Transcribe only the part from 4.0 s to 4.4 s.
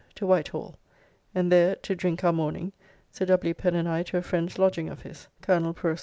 to a